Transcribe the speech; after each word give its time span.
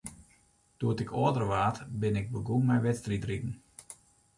Doe't 0.79 1.01
ik 1.03 1.13
âlder 1.23 1.45
waard, 1.51 1.77
bin 2.01 2.19
ik 2.21 2.27
begûn 2.35 2.65
mei 2.67 2.79
wedstriidriden. 2.87 3.53